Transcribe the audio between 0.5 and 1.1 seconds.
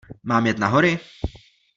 na hory?